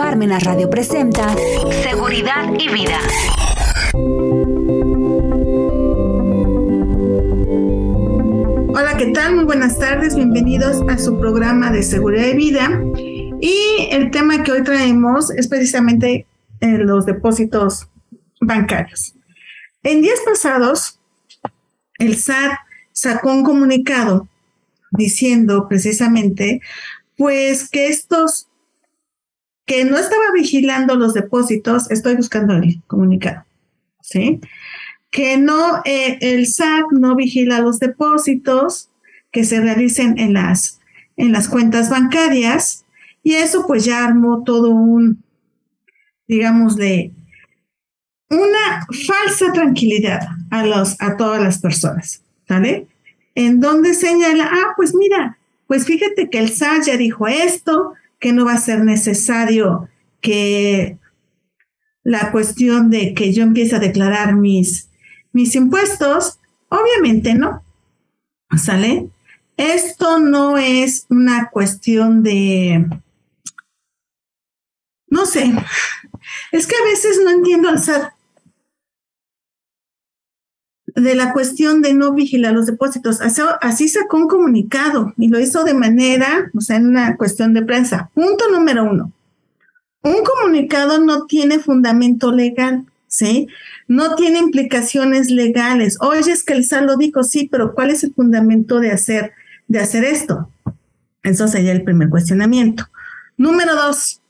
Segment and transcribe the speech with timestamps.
[0.00, 1.36] Parmenas Radio presenta
[1.82, 2.98] Seguridad y Vida.
[8.68, 9.34] Hola, ¿qué tal?
[9.36, 12.82] Muy buenas tardes, bienvenidos a su programa de Seguridad y Vida.
[13.42, 16.26] Y el tema que hoy traemos es precisamente
[16.60, 17.86] eh, los depósitos
[18.40, 19.14] bancarios.
[19.82, 20.98] En días pasados,
[21.98, 22.54] el SAT
[22.92, 24.28] sacó un comunicado
[24.92, 26.62] diciendo precisamente,
[27.18, 28.46] pues que estos,
[29.70, 33.44] que no estaba vigilando los depósitos, estoy buscando el comunicado,
[34.00, 34.40] ¿sí?
[35.12, 38.88] Que no, eh, el SAT no vigila los depósitos
[39.30, 40.80] que se realicen en las,
[41.16, 42.84] en las cuentas bancarias
[43.22, 45.22] y eso pues ya armó todo un,
[46.26, 47.12] digamos, de
[48.28, 52.88] una falsa tranquilidad a, los, a todas las personas, ¿sale?
[53.36, 58.32] En donde señala, ah, pues mira, pues fíjate que el SAT ya dijo esto, que
[58.32, 59.88] no va a ser necesario
[60.20, 60.98] que
[62.04, 64.88] la cuestión de que yo empiece a declarar mis,
[65.32, 67.64] mis impuestos, obviamente no,
[68.56, 69.08] ¿sale?
[69.56, 72.86] Esto no es una cuestión de,
[75.08, 75.52] no sé,
[76.52, 78.12] es que a veces no entiendo al SAT
[80.94, 83.20] de la cuestión de no vigilar los depósitos.
[83.20, 87.62] Así, sacó un comunicado y lo hizo de manera, o sea, en una cuestión de
[87.62, 88.10] prensa.
[88.14, 89.12] Punto número uno.
[90.02, 93.48] Un comunicado no tiene fundamento legal, ¿sí?
[93.86, 95.98] No tiene implicaciones legales.
[96.00, 99.32] Oye, es que el SAT lo dijo, sí, pero ¿cuál es el fundamento de hacer,
[99.68, 100.50] de hacer esto?
[101.22, 102.86] Eso sería el primer cuestionamiento.
[103.36, 104.20] Número dos,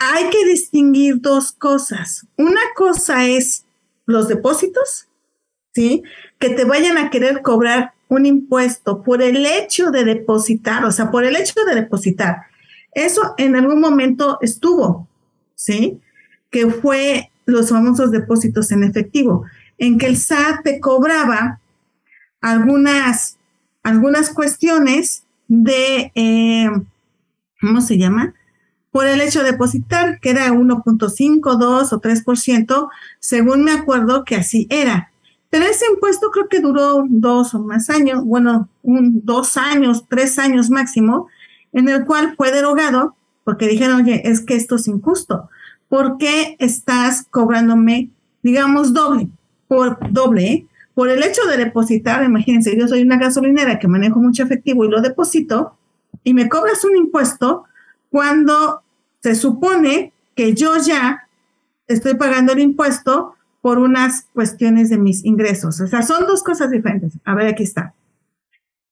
[0.00, 2.26] hay que distinguir dos cosas.
[2.36, 3.64] Una cosa es
[4.10, 5.08] los depósitos,
[5.74, 6.02] ¿sí?
[6.38, 11.10] Que te vayan a querer cobrar un impuesto por el hecho de depositar, o sea,
[11.10, 12.42] por el hecho de depositar.
[12.92, 15.08] Eso en algún momento estuvo,
[15.54, 16.00] ¿sí?
[16.50, 19.44] Que fue los famosos depósitos en efectivo,
[19.78, 21.60] en que el SAT te cobraba
[22.40, 23.38] algunas,
[23.82, 26.70] algunas cuestiones de, eh,
[27.60, 28.34] ¿cómo se llama?
[28.90, 34.36] Por el hecho de depositar, que era 1.5, 2 o 3%, según me acuerdo que
[34.36, 35.10] así era.
[35.50, 40.38] Pero ese impuesto creo que duró dos o más años, bueno, un, dos años, tres
[40.38, 41.28] años máximo,
[41.72, 45.48] en el cual fue derogado porque dijeron, oye, es que esto es injusto.
[45.88, 48.10] ¿Por qué estás cobrándome,
[48.42, 49.28] digamos, doble?
[49.66, 50.66] Por doble, ¿eh?
[50.94, 54.88] Por el hecho de depositar, imagínense, yo soy una gasolinera que manejo mucho efectivo y
[54.88, 55.76] lo deposito
[56.22, 57.64] y me cobras un impuesto,
[58.10, 58.82] cuando
[59.22, 61.28] se supone que yo ya
[61.86, 65.80] estoy pagando el impuesto por unas cuestiones de mis ingresos.
[65.80, 67.12] O sea, son dos cosas diferentes.
[67.24, 67.94] A ver, aquí está.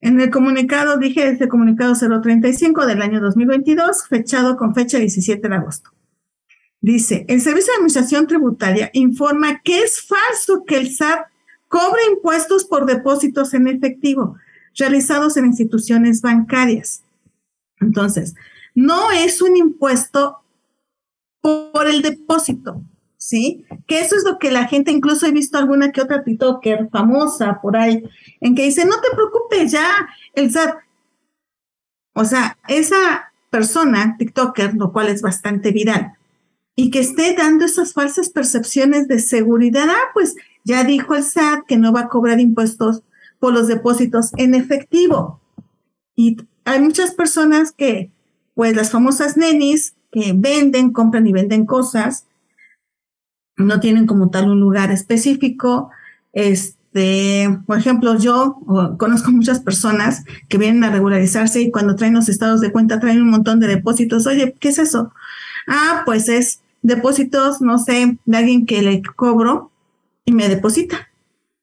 [0.01, 5.55] En el comunicado, dije, este comunicado 035 del año 2022, fechado con fecha 17 de
[5.55, 5.91] agosto.
[6.81, 11.27] Dice, el Servicio de Administración Tributaria informa que es falso que el SAT
[11.67, 14.37] cobre impuestos por depósitos en efectivo
[14.77, 17.03] realizados en instituciones bancarias.
[17.81, 18.35] Entonces,
[18.79, 20.39] no es un impuesto
[21.41, 22.81] por el depósito,
[23.17, 23.67] ¿sí?
[23.89, 27.61] Que eso es lo que la gente, incluso he visto alguna que otra TikToker famosa
[27.61, 28.05] por ahí,
[28.41, 30.77] en que dice, no te preocupes, ya el SAT.
[32.15, 36.13] O sea, esa persona, TikToker, lo cual es bastante viral,
[36.77, 41.67] y que esté dando esas falsas percepciones de seguridad, ah, pues ya dijo el SAT
[41.67, 43.03] que no va a cobrar impuestos
[43.41, 45.41] por los depósitos en efectivo.
[46.15, 48.13] Y hay muchas personas que
[48.59, 52.27] pues las famosas nenis que venden, compran y venden cosas,
[53.57, 55.93] no tienen como tal un lugar específico.
[56.33, 58.59] Este, por ejemplo, yo
[58.99, 63.23] conozco muchas personas que vienen a regularizarse y cuando traen los estados de cuenta traen
[63.23, 64.27] un montón de depósitos.
[64.27, 65.13] Oye, ¿qué es eso?
[65.69, 69.71] Ah, pues es depósitos, no sé, de alguien que le cobro
[70.25, 71.08] y me deposita.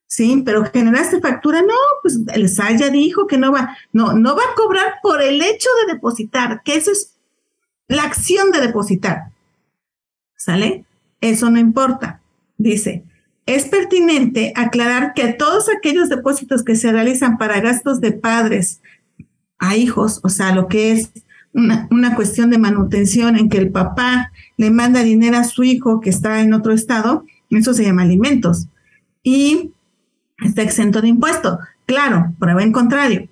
[0.08, 4.36] Sí, pero generaste factura, no, pues el SAT ya dijo que no va, no, no
[4.36, 7.16] va a cobrar por el hecho de depositar, que eso es
[7.88, 9.32] la acción de depositar.
[10.38, 10.86] ¿Sale?
[11.22, 12.22] Eso no importa.
[12.58, 13.04] Dice,
[13.46, 18.82] es pertinente aclarar que todos aquellos depósitos que se realizan para gastos de padres
[19.58, 21.12] a hijos, o sea, lo que es
[21.54, 26.02] una, una, cuestión de manutención en que el papá le manda dinero a su hijo
[26.02, 28.68] que está en otro estado, eso se llama alimentos.
[29.24, 29.72] Y
[30.46, 31.60] está exento de impuesto.
[31.86, 33.28] Claro, prueba en contrario,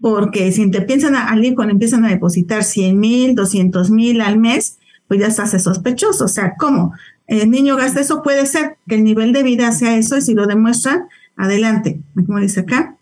[0.00, 4.38] porque si te piensan a, alguien cuando empiezan a depositar 100 mil, 200 mil al
[4.38, 4.78] mes,
[5.08, 6.24] pues ya se hace sospechoso.
[6.24, 6.92] O sea, ¿cómo?
[7.26, 10.34] El niño gasta eso, puede ser que el nivel de vida sea eso y si
[10.34, 12.96] lo demuestran, adelante, como dice acá.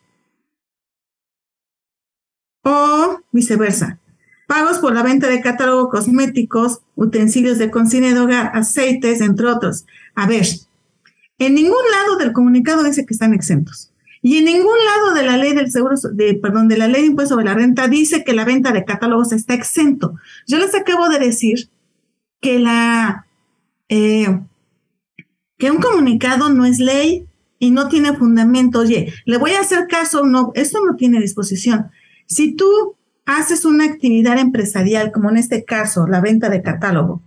[2.62, 3.98] O viceversa.
[4.46, 9.84] pagos por la venta de catálogo cosméticos, utensilios de cocina de hogar, aceites, entre otros.
[10.14, 10.46] A ver,
[11.38, 13.90] en ningún lado del comunicado dice que están exentos.
[14.22, 17.08] Y en ningún lado de la ley del seguro, de, perdón, de la ley de
[17.08, 20.14] impuesto sobre la renta dice que la venta de catálogos está exento.
[20.46, 21.68] Yo les acabo de decir
[22.40, 23.26] que la
[23.88, 24.40] eh,
[25.58, 27.26] que un comunicado no es ley
[27.58, 28.80] y no tiene fundamento.
[28.80, 31.90] Oye, le voy a hacer caso, no, esto no tiene disposición.
[32.26, 32.96] Si tú
[33.26, 37.22] haces una actividad empresarial, como en este caso, la venta de catálogo,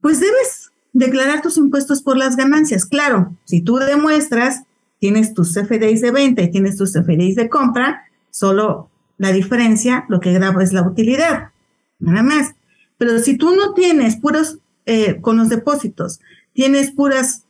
[0.00, 2.84] pues debes declarar tus impuestos por las ganancias.
[2.84, 4.62] Claro, si tú demuestras,
[4.98, 10.20] tienes tus CFDIs de venta y tienes tus CFDIs de compra, solo la diferencia, lo
[10.20, 11.50] que graba es la utilidad,
[11.98, 12.54] nada más.
[12.98, 16.20] Pero si tú no tienes puros, eh, con los depósitos,
[16.52, 17.44] tienes puras,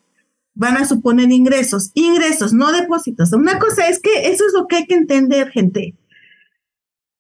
[0.55, 3.33] van a suponer ingresos, ingresos, no depósitos.
[3.33, 5.95] Una cosa es que eso es lo que hay que entender, gente.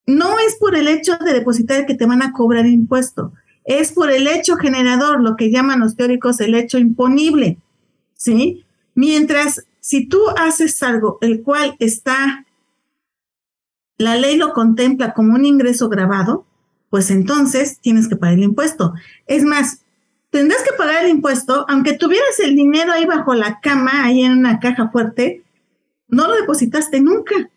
[0.06, 3.32] No es por el hecho de depositar que te van a cobrar impuesto,
[3.64, 7.58] es por el hecho generador, lo que llaman los teóricos el hecho imponible,
[8.14, 8.64] ¿sí?
[8.94, 12.46] Mientras si tú haces algo el cual está,
[13.98, 16.46] la ley lo contempla como un ingreso grabado,
[16.90, 18.94] pues entonces tienes que pagar el impuesto.
[19.26, 19.82] Es más,
[20.30, 24.32] tendrás que pagar el impuesto, aunque tuvieras el dinero ahí bajo la cama, ahí en
[24.32, 25.42] una caja fuerte,
[26.08, 27.50] no lo depositaste nunca,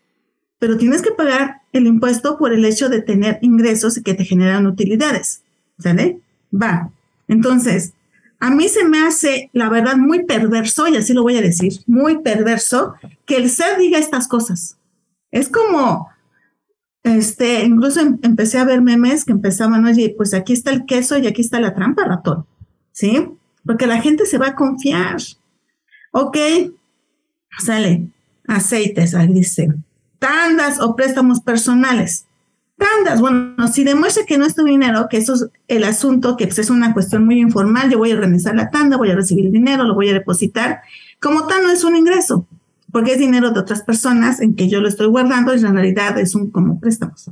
[0.60, 4.24] pero tienes que pagar el impuesto por el hecho de tener ingresos y que te
[4.24, 5.44] generan utilidades.
[5.80, 6.20] ¿Sale?
[6.54, 6.92] Va.
[7.28, 7.94] Entonces,
[8.40, 11.74] a mí se me hace, la verdad, muy perverso, y así lo voy a decir,
[11.88, 12.94] muy perverso,
[13.26, 14.78] que el ser diga estas cosas.
[15.32, 16.10] Es como,
[17.04, 21.18] este, incluso em, empecé a ver memes que empezaban, oye, pues aquí está el queso
[21.18, 22.46] y aquí está la trampa, ratón.
[22.96, 23.28] ¿sí?
[23.66, 25.18] Porque la gente se va a confiar.
[26.12, 26.38] Ok,
[27.60, 28.08] sale
[28.48, 29.74] aceites, ahí dice,
[30.20, 32.26] tandas o préstamos personales.
[32.78, 36.48] Tandas, bueno, si demuestra que no es tu dinero, que eso es el asunto, que
[36.48, 39.46] pues, es una cuestión muy informal, yo voy a organizar la tanda, voy a recibir
[39.46, 40.82] el dinero, lo voy a depositar,
[41.22, 42.48] como tal no es un ingreso,
[42.92, 46.20] porque es dinero de otras personas en que yo lo estoy guardando y en realidad
[46.20, 47.32] es un como préstamos.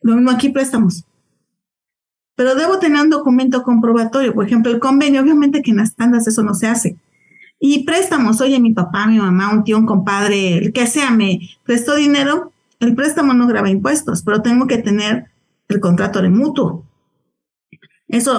[0.00, 1.04] Lo mismo aquí préstamos
[2.34, 4.34] pero debo tener un documento comprobatorio.
[4.34, 6.96] Por ejemplo, el convenio, obviamente que en las tandas eso no se hace.
[7.60, 11.40] Y préstamos, oye, mi papá, mi mamá, un tío, un compadre, el que sea, me
[11.64, 12.51] prestó dinero,
[12.82, 15.26] el préstamo no graba impuestos, pero tengo que tener
[15.68, 16.84] el contrato de mutuo.
[18.08, 18.32] Eso,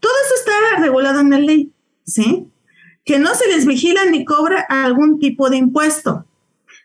[0.00, 1.72] todo eso está regulado en la ley,
[2.04, 2.48] ¿sí?
[3.04, 6.24] Que no se les vigila ni cobra algún tipo de impuesto.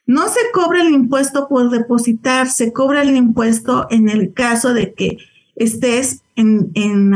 [0.06, 4.94] No se cobra el impuesto por depositar, se cobra el impuesto en el caso de
[4.94, 5.18] que
[5.56, 7.14] estés en, en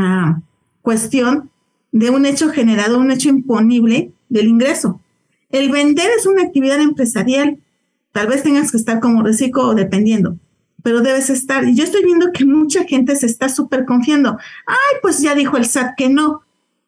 [0.82, 1.50] cuestión
[1.92, 5.00] de un hecho generado, un hecho imponible del ingreso.
[5.50, 7.58] El vender es una actividad empresarial.
[8.12, 10.36] Tal vez tengas que estar como reciclo o dependiendo,
[10.82, 11.64] pero debes estar.
[11.64, 14.38] Y yo estoy viendo que mucha gente se está súper confiando.
[14.66, 16.42] Ay, pues ya dijo el SAT que no.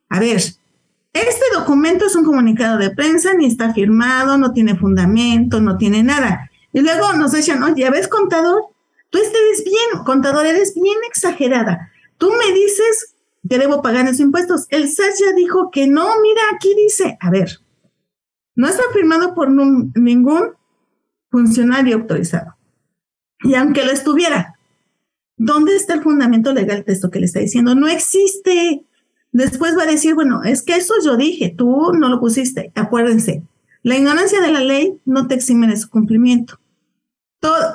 [0.09, 0.43] A ver,
[1.13, 6.03] este documento es un comunicado de prensa, ni está firmado, no tiene fundamento, no tiene
[6.03, 6.51] nada.
[6.73, 8.63] Y luego nos decían, oye, ¿ya ves contador?
[9.11, 11.93] Tú eres bien, contador, eres bien exagerada.
[12.17, 13.15] Tú me dices
[13.49, 14.67] que debo pagar esos impuestos.
[14.71, 17.61] El SAT ya dijo que no, mira, aquí dice, a ver,
[18.55, 20.55] no está firmado por ningún
[21.33, 22.55] funcionario autorizado.
[23.41, 24.55] Y aunque lo estuviera,
[25.37, 27.75] ¿dónde está el fundamento legal de esto que le está diciendo?
[27.75, 28.85] No existe.
[29.33, 32.71] Después va a decir, bueno, es que eso yo dije, tú no lo pusiste.
[32.77, 33.43] Acuérdense,
[33.83, 36.61] la ignorancia de la ley no te exime de su cumplimiento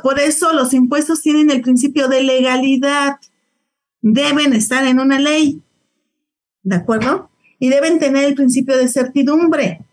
[0.01, 3.17] por eso los impuestos tienen el principio de legalidad.
[4.01, 5.61] Deben estar en una ley.
[6.63, 7.29] ¿De acuerdo?
[7.59, 9.85] Y deben tener el principio de certidumbre.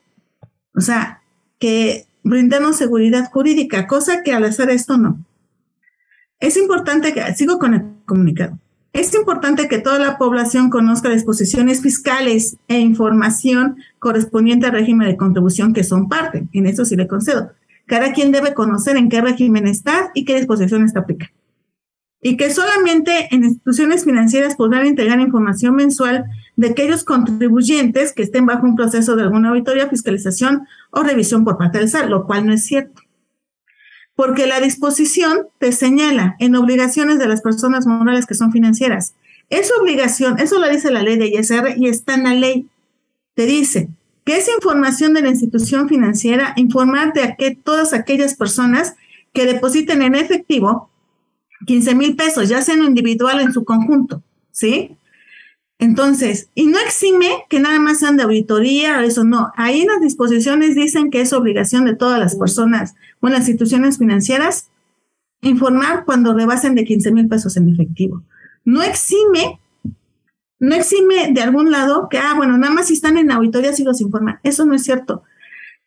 [0.76, 1.22] O sea,
[1.58, 5.24] que brindarnos seguridad jurídica, cosa que al hacer esto no.
[6.40, 8.58] Es importante que, sigo con el comunicado,
[8.92, 15.08] es importante que toda la población conozca las disposiciones fiscales e información correspondiente al régimen
[15.08, 16.46] de contribución que son parte.
[16.52, 17.50] En eso sí le concedo.
[17.86, 21.30] Cada quien debe conocer en qué régimen está y qué disposiciones aplica.
[22.26, 26.24] Y que solamente en instituciones financieras podrán entregar información mensual
[26.56, 31.58] de aquellos contribuyentes que estén bajo un proceso de alguna auditoría, fiscalización o revisión por
[31.58, 33.02] parte del SAT, lo cual no es cierto.
[34.16, 39.14] Porque la disposición te señala en obligaciones de las personas morales que son financieras.
[39.50, 42.66] Es obligación, eso lo dice la ley de ISR y está en la ley.
[43.34, 43.90] Te dice,
[44.24, 48.94] que es información de la institución financiera, informar de que todas aquellas personas
[49.34, 50.88] que depositen en efectivo
[51.66, 54.96] 15 mil pesos, ya sea en individual o en su conjunto, ¿sí?
[55.78, 59.50] Entonces, y no exime que nada más sean de auditoría o eso, no.
[59.56, 64.70] Ahí las disposiciones dicen que es obligación de todas las personas o las instituciones financieras
[65.42, 68.22] informar cuando rebasen de 15 mil pesos en efectivo.
[68.64, 69.60] No exime,
[70.58, 73.84] no exime de algún lado que, ah, bueno, nada más si están en auditoría si
[73.84, 74.40] los informan.
[74.42, 75.22] Eso no es cierto.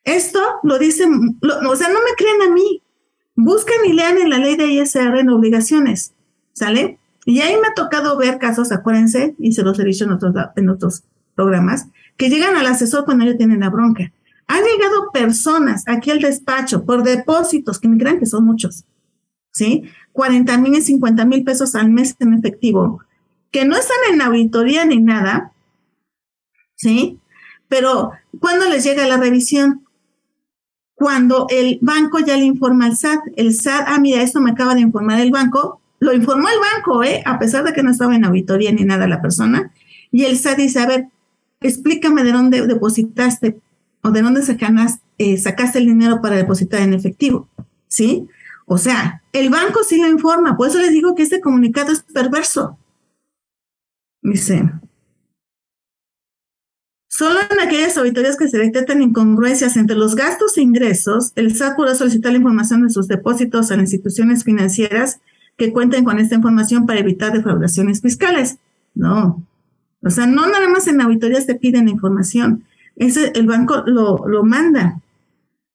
[0.03, 2.81] Esto lo dicen, o sea, no me crean a mí.
[3.37, 6.13] Busquen y lean en la ley de ISR en obligaciones,
[6.53, 6.97] ¿sale?
[7.23, 10.33] Y ahí me ha tocado ver casos, acuérdense, y se los he dicho en otros,
[10.55, 11.03] en otros
[11.35, 11.85] programas,
[12.17, 14.11] que llegan al asesor cuando ellos tienen la bronca.
[14.47, 18.85] Han llegado personas aquí al despacho por depósitos, que me crean que son muchos,
[19.51, 19.83] ¿sí?
[20.13, 23.03] 40 mil y 50 mil pesos al mes en efectivo,
[23.51, 25.51] que no están en auditoría ni nada,
[26.75, 27.19] ¿sí?
[27.67, 29.86] Pero, ¿cuándo les llega la revisión?
[30.97, 34.73] Cuando el banco ya le informa al SAT, el SAT, ah, mira, esto me acaba
[34.73, 37.21] de informar el banco, lo informó el banco, ¿eh?
[37.23, 39.71] A pesar de que no estaba en auditoría ni nada la persona,
[40.11, 41.05] y el SAT dice, a ver,
[41.61, 43.59] explícame de dónde depositaste
[44.01, 47.47] o de dónde sacaste, eh, sacaste el dinero para depositar en efectivo,
[47.87, 48.27] ¿sí?
[48.65, 52.01] O sea, el banco sí lo informa, por eso les digo que este comunicado es
[52.01, 52.79] perverso.
[54.23, 54.67] Dice,
[57.17, 61.75] solo en aquellas auditorías que se detectan incongruencias entre los gastos e ingresos, el SAT
[61.75, 65.19] podrá solicitar la información de sus depósitos a las instituciones financieras
[65.57, 68.59] que cuenten con esta información para evitar defraudaciones fiscales.
[68.93, 69.43] No.
[70.03, 72.65] O sea, no nada más en auditorías te piden información.
[72.97, 75.01] Ese, el banco lo, lo manda.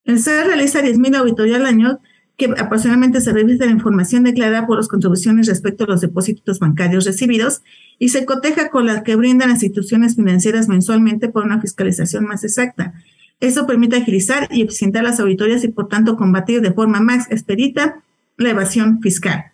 [0.04, 1.98] El SAT realiza 10.000 auditorías al año
[2.36, 7.04] que aproximadamente se revisa la información declarada por las contribuciones respecto a los depósitos bancarios
[7.04, 7.62] recibidos
[7.98, 12.42] y se coteja con la que brindan las instituciones financieras mensualmente por una fiscalización más
[12.44, 12.94] exacta.
[13.40, 18.02] Eso permite agilizar y eficientar las auditorías y por tanto combatir de forma más expedita
[18.36, 19.52] la evasión fiscal.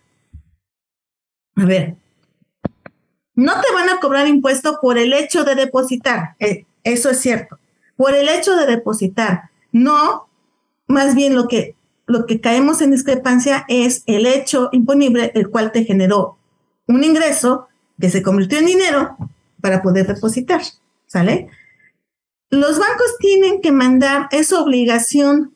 [1.56, 1.96] A ver,
[3.34, 7.58] no te van a cobrar impuesto por el hecho de depositar, eh, eso es cierto,
[7.96, 10.28] por el hecho de depositar, no,
[10.86, 11.74] más bien lo que
[12.08, 16.38] lo que caemos en discrepancia es el hecho imponible, el cual te generó
[16.86, 17.68] un ingreso
[18.00, 19.16] que se convirtió en dinero
[19.60, 20.62] para poder depositar,
[21.06, 21.50] ¿sale?
[22.48, 25.54] Los bancos tienen que mandar, es obligación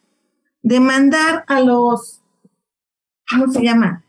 [0.63, 2.21] de mandar a los,
[3.31, 4.05] ¿cómo se llama?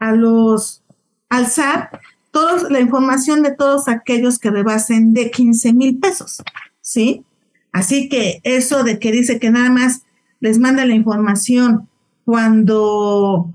[0.00, 0.82] A los,
[1.28, 1.94] al SAT,
[2.32, 6.42] todos, la información de todos aquellos que rebasen de 15 mil pesos,
[6.80, 7.24] ¿sí?
[7.70, 10.02] Así que eso de que dice que nada más
[10.44, 11.88] les manda la información
[12.26, 13.50] cuando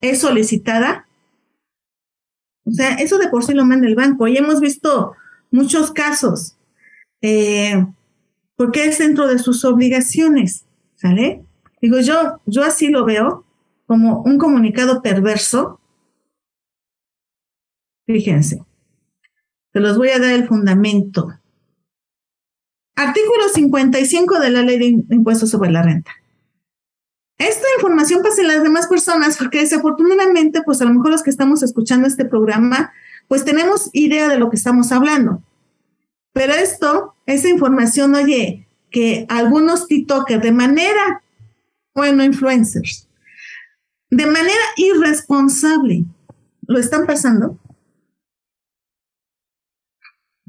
[0.00, 1.06] es solicitada.
[2.64, 4.26] O sea, eso de por sí lo manda el banco.
[4.26, 5.12] Y hemos visto
[5.50, 6.56] muchos casos,
[7.20, 7.84] eh,
[8.56, 11.44] porque es dentro de sus obligaciones, ¿sale?
[11.82, 13.44] Digo, yo, yo así lo veo
[13.84, 15.80] como un comunicado perverso.
[18.06, 18.64] Fíjense,
[19.70, 21.28] te los voy a dar el fundamento.
[22.96, 26.21] Artículo 55 de la Ley de Impuestos sobre la Renta.
[27.48, 31.30] Esta información pasa a las demás personas porque desafortunadamente, pues a lo mejor los que
[31.30, 32.92] estamos escuchando este programa,
[33.26, 35.42] pues tenemos idea de lo que estamos hablando.
[36.32, 41.24] Pero esto, esa información, oye, que algunos TikTokers de manera,
[41.94, 43.08] bueno, influencers,
[44.08, 46.04] de manera irresponsable,
[46.68, 47.58] lo están pasando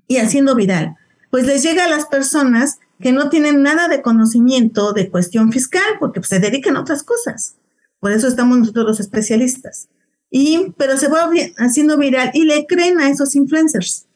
[0.08, 0.96] y haciendo viral,
[1.32, 5.84] pues les llega a las personas que no tienen nada de conocimiento de cuestión fiscal
[6.00, 7.56] porque pues, se dedican a otras cosas.
[8.00, 9.90] Por eso estamos nosotros los especialistas.
[10.32, 14.08] Y, pero se va haciendo viral y le creen a esos influencers.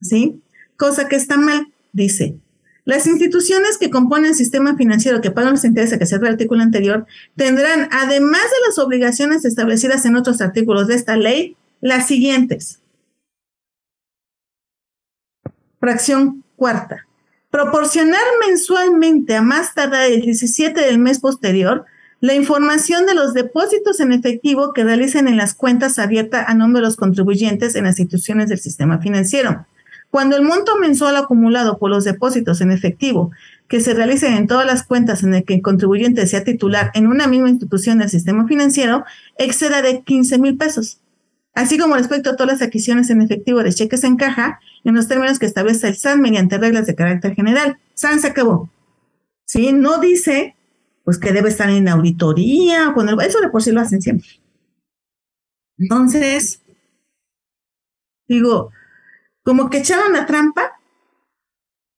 [0.00, 0.42] ¿Sí?
[0.76, 2.36] Cosa que está mal, dice.
[2.86, 6.62] Las instituciones que componen el sistema financiero que pagan los intereses que se el artículo
[6.62, 12.80] anterior tendrán, además de las obligaciones establecidas en otros artículos de esta ley, las siguientes.
[15.78, 17.06] Fracción cuarta
[17.54, 21.84] proporcionar mensualmente a más tardar el 17 del mes posterior
[22.18, 26.80] la información de los depósitos en efectivo que realicen en las cuentas abiertas a nombre
[26.80, 29.66] de los contribuyentes en las instituciones del sistema financiero.
[30.10, 33.30] Cuando el monto mensual acumulado por los depósitos en efectivo
[33.68, 37.06] que se realicen en todas las cuentas en el que el contribuyente sea titular en
[37.06, 39.04] una misma institución del sistema financiero
[39.38, 40.98] exceda de 15 mil pesos
[41.54, 45.08] así como respecto a todas las adquisiciones en efectivo de cheques en caja, en los
[45.08, 47.78] términos que establece el SAN mediante reglas de carácter general.
[47.94, 48.70] SAN se acabó.
[49.46, 49.72] ¿Sí?
[49.72, 50.56] No dice,
[51.04, 54.28] pues, que debe estar en auditoría, cuando eso de por sí lo hacen siempre.
[55.78, 56.62] Entonces,
[58.28, 58.70] digo,
[59.42, 60.78] como que echaron la trampa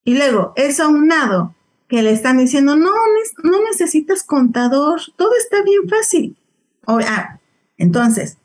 [0.05, 1.55] y luego es aunado
[1.89, 2.91] que le están diciendo, no,
[3.45, 6.37] no necesitas contador, todo está bien fácil.
[6.87, 7.39] ah,
[7.77, 8.39] entonces,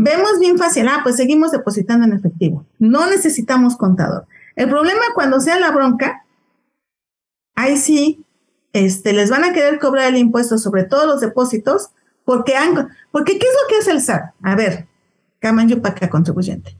[0.00, 2.64] Vemos bien fácil, ah, pues seguimos depositando en efectivo.
[2.78, 4.26] No necesitamos contador.
[4.54, 6.24] El problema cuando sea la bronca,
[7.56, 8.24] ahí sí,
[8.72, 11.90] este, les van a querer cobrar el impuesto sobre todos los depósitos
[12.24, 12.54] Porque,
[13.10, 14.34] porque ¿qué es lo que hace el SAT?
[14.42, 14.86] A ver,
[15.40, 16.76] acá, contribuyente.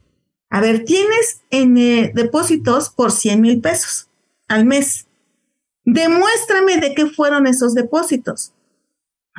[0.49, 4.07] A ver, tienes en eh, depósitos por 100 mil pesos
[4.47, 5.07] al mes.
[5.83, 8.53] Demuéstrame de qué fueron esos depósitos.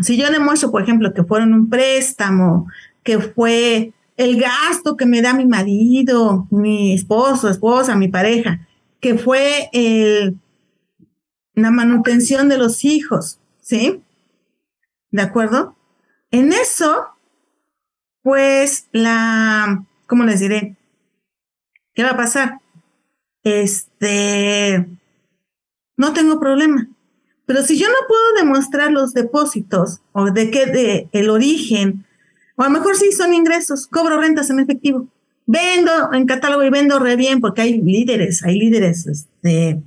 [0.03, 2.67] Si yo demuestro, por ejemplo, que fueron un préstamo,
[3.03, 8.67] que fue el gasto que me da mi marido, mi esposo, esposa, mi pareja,
[9.01, 10.37] que fue el,
[11.55, 14.03] la manutención de los hijos, ¿sí?
[15.11, 15.75] ¿De acuerdo?
[16.31, 17.07] En eso,
[18.23, 20.77] pues la, ¿cómo les diré?
[21.95, 22.61] ¿Qué va a pasar?
[23.43, 24.87] Este,
[25.97, 26.89] no tengo problema.
[27.47, 32.07] Pero si yo no puedo demostrar los depósitos o de qué, de el origen,
[32.61, 35.09] o a lo mejor sí son ingresos, cobro rentas en efectivo,
[35.47, 39.83] vendo en catálogo y vendo re bien porque hay líderes, hay líderes, este,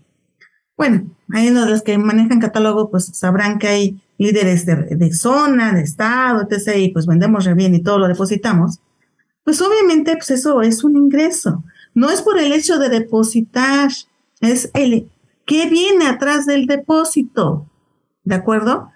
[0.75, 5.82] bueno, hay los que manejan catálogo, pues sabrán que hay líderes de, de zona, de
[5.82, 6.77] estado, etc.
[6.77, 8.80] Y pues vendemos re bien y todo lo depositamos.
[9.44, 11.63] Pues obviamente, pues eso es un ingreso.
[11.94, 13.92] No es por el hecho de depositar,
[14.42, 15.12] es el
[15.46, 17.68] qué viene atrás del depósito.
[18.24, 18.89] ¿De acuerdo?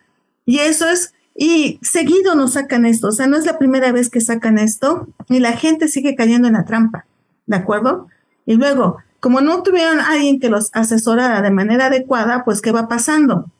[0.45, 4.09] Y eso es, y seguido nos sacan esto, o sea, no es la primera vez
[4.09, 7.05] que sacan esto y la gente sigue cayendo en la trampa.
[7.45, 8.07] ¿De acuerdo?
[8.47, 12.71] Y luego, como no tuvieron a alguien que los asesorara de manera adecuada, pues ¿qué
[12.71, 13.51] va pasando?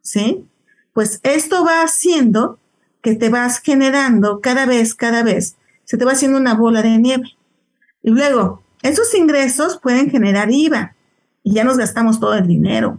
[0.00, 0.46] ¿Sí?
[0.94, 2.58] Pues esto va haciendo
[3.02, 6.96] que te vas generando cada vez, cada vez, se te va haciendo una bola de
[6.96, 7.36] nieve.
[8.02, 10.94] Y luego, esos ingresos pueden generar IVA
[11.42, 12.98] y ya nos gastamos todo el dinero,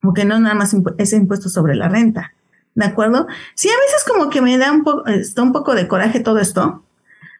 [0.00, 2.32] porque no nada más ese impuesto sobre la renta.
[2.74, 3.26] ¿De acuerdo?
[3.54, 6.38] Sí, a veces como que me da un poco, está un poco de coraje todo
[6.38, 6.82] esto,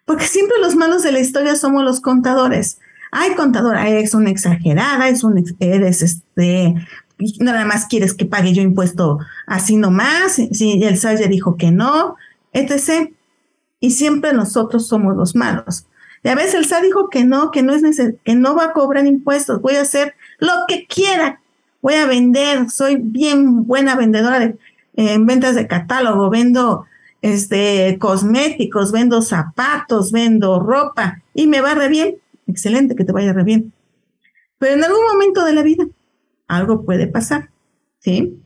[0.04, 2.78] porque siempre los malos de la historia somos los contadores.
[3.10, 6.74] Ay, contadora, eres una exagerada, es un, eres este,
[7.38, 11.70] nada más quieres que pague yo impuesto así nomás, si el SAT ya dijo que
[11.70, 12.16] no,
[12.52, 13.10] etc.
[13.80, 15.86] Y siempre nosotros somos los malos.
[16.24, 17.82] Y a veces el SAT dijo que no, que no es
[18.24, 21.40] que no va a cobrar impuestos, voy a hacer lo que quiera,
[21.80, 24.56] voy a vender, soy bien buena vendedora de,
[24.94, 26.86] en ventas de catálogo, vendo
[27.20, 32.16] este, cosméticos, vendo zapatos, vendo ropa y me va re bien.
[32.46, 33.72] Excelente que te vaya re bien.
[34.58, 35.86] Pero en algún momento de la vida
[36.48, 37.50] algo puede pasar,
[37.98, 38.38] ¿sí?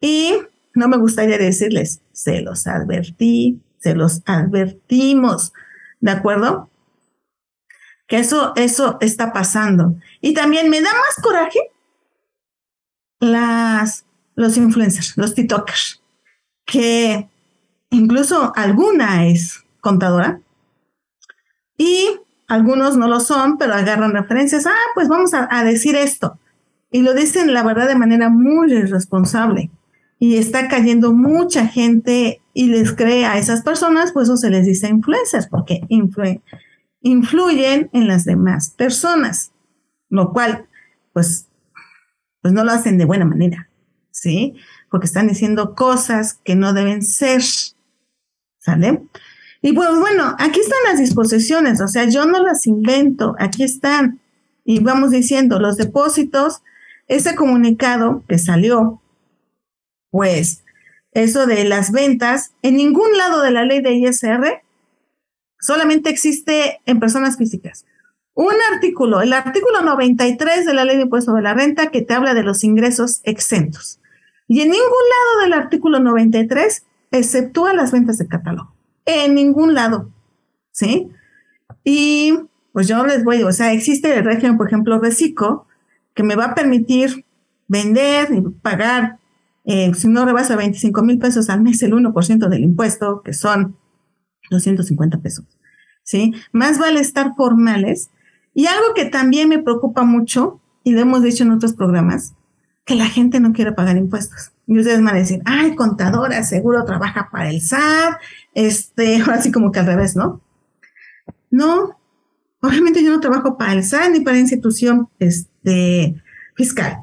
[0.00, 0.34] Y
[0.74, 5.52] no me gustaría decirles, se los advertí, se los advertimos,
[6.00, 6.70] ¿de acuerdo?
[8.12, 9.96] que eso, eso está pasando.
[10.20, 11.60] Y también me da más coraje
[13.20, 14.04] las,
[14.42, 16.02] los influencers, los TikTokers,
[16.66, 17.28] que
[17.90, 20.40] incluso alguna es contadora
[21.78, 24.66] y algunos no lo son, pero agarran referencias.
[24.66, 26.38] Ah, pues vamos a, decir esto.
[26.90, 29.70] Y lo dicen, la verdad, de manera muy irresponsable.
[30.18, 34.66] Y está cayendo mucha gente y les cree a esas personas, pues eso se les
[34.66, 36.42] dice influencers, porque influyen
[37.02, 39.52] influyen en las demás personas,
[40.08, 40.66] lo cual,
[41.12, 41.48] pues,
[42.40, 43.68] pues no lo hacen de buena manera,
[44.12, 44.54] ¿sí?
[44.88, 47.42] Porque están diciendo cosas que no deben ser,
[48.58, 49.02] ¿sale?
[49.60, 54.20] Y pues bueno, aquí están las disposiciones, o sea, yo no las invento, aquí están.
[54.64, 56.62] Y vamos diciendo, los depósitos,
[57.08, 59.00] ese comunicado que salió,
[60.10, 60.62] pues
[61.12, 64.62] eso de las ventas, en ningún lado de la ley de ISR
[65.60, 67.86] solamente existe en personas físicas.
[68.34, 72.14] Un artículo, el artículo 93 de la Ley de Impuesto de la Renta, que te
[72.14, 74.00] habla de los ingresos exentos.
[74.48, 78.74] Y en ningún lado del artículo 93 exceptúa las ventas de catálogo.
[79.04, 80.10] En ningún lado.
[80.72, 81.10] ¿Sí?
[81.84, 82.38] Y
[82.72, 85.66] pues yo les voy, o sea, existe el régimen, por ejemplo, Recico,
[86.14, 87.24] que me va a permitir
[87.68, 89.18] vender y pagar,
[89.64, 93.76] eh, si no rebasa 25 mil pesos al mes, el 1% del impuesto, que son
[94.50, 95.44] 250 pesos.
[96.02, 96.34] ¿Sí?
[96.52, 98.10] Más vale estar formales.
[98.54, 102.34] Y algo que también me preocupa mucho, y lo hemos dicho en otros programas,
[102.84, 104.52] que la gente no quiere pagar impuestos.
[104.66, 108.16] Y ustedes van a decir, ay, contadora, seguro trabaja para el SAT,
[108.54, 110.40] este, así como que al revés, ¿no?
[111.50, 111.98] No,
[112.60, 116.14] obviamente yo no trabajo para el SAT ni para institución este,
[116.54, 116.98] fiscal,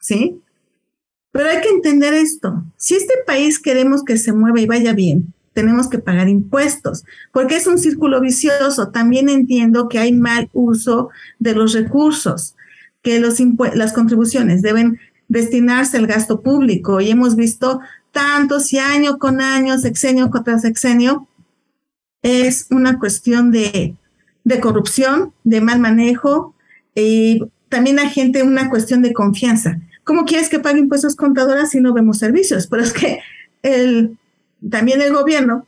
[0.00, 0.40] ¿sí?
[1.32, 2.64] Pero hay que entender esto.
[2.76, 7.56] Si este país queremos que se mueva y vaya bien, tenemos que pagar impuestos, porque
[7.56, 8.90] es un círculo vicioso.
[8.90, 12.56] También entiendo que hay mal uso de los recursos,
[13.02, 13.38] que los
[13.74, 17.80] las contribuciones deben destinarse al gasto público y hemos visto
[18.12, 21.28] tantos y año con año, sexenio contra sexenio,
[22.22, 23.94] es una cuestión de,
[24.44, 26.54] de corrupción, de mal manejo
[26.94, 29.80] y también hay gente una cuestión de confianza.
[30.04, 32.66] ¿Cómo quieres que pague impuestos contadoras si no vemos servicios?
[32.66, 33.20] Pero es que
[33.62, 34.18] el,
[34.68, 35.66] también el gobierno,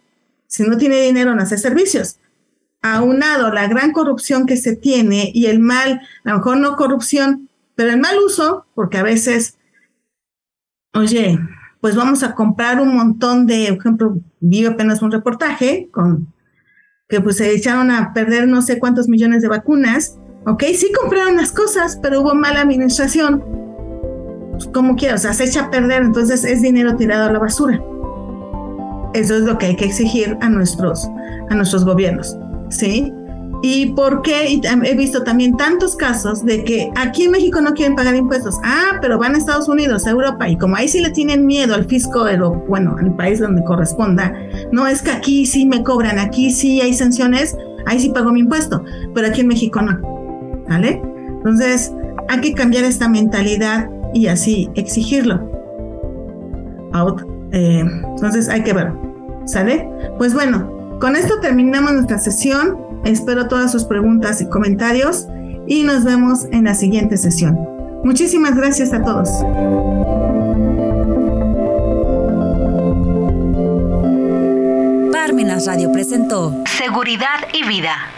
[0.48, 2.18] si no tiene dinero, no hace servicios.
[2.82, 7.48] Aunado la gran corrupción que se tiene y el mal, a lo mejor no corrupción,
[7.76, 9.56] pero el mal uso, porque a veces,
[10.92, 11.38] oye,
[11.80, 16.32] pues vamos a comprar un montón de, por ejemplo, vi apenas un reportaje con
[17.08, 20.18] que pues se echaron a perder no sé cuántos millones de vacunas.
[20.46, 23.44] Ok, sí compraron las cosas, pero hubo mala administración.
[24.52, 27.38] Pues, como quiera, o sea, se echa a perder, entonces es dinero tirado a la
[27.38, 27.82] basura.
[29.12, 31.06] Eso es lo que hay que exigir a nuestros,
[31.50, 32.38] a nuestros gobiernos,
[32.72, 33.12] ¿sí?
[33.62, 34.60] ¿Y por qué?
[34.84, 38.56] he visto también tantos casos de que aquí en México no quieren pagar impuestos.
[38.64, 41.74] Ah, pero van a Estados Unidos, a Europa, y como ahí sí le tienen miedo
[41.74, 42.26] al fisco,
[42.68, 44.34] bueno, al país donde corresponda,
[44.72, 47.56] no es que aquí sí me cobran, aquí sí hay sanciones,
[47.86, 50.00] ahí sí pago mi impuesto, pero aquí en México no.
[50.68, 51.00] ¿Vale?
[51.28, 51.92] Entonces,
[52.28, 55.50] hay que cambiar esta mentalidad y así exigirlo.
[57.52, 58.92] Eh, entonces, hay que ver.
[59.44, 59.88] ¿Sale?
[60.18, 60.71] Pues bueno,
[61.02, 62.78] con esto terminamos nuestra sesión.
[63.04, 65.26] Espero todas sus preguntas y comentarios
[65.66, 67.58] y nos vemos en la siguiente sesión.
[68.04, 69.28] Muchísimas gracias a todos.
[75.10, 78.11] Parmenas Radio presentó Seguridad y Vida.